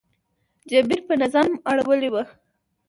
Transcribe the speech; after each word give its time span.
جبیر 0.69 1.01
په 1.07 1.13
نظم 1.21 1.49
اړولې 1.71 2.09
وه. 2.13 2.23